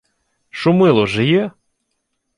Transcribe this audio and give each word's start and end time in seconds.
—Шумило 0.49 1.05
жиє? 1.05 1.51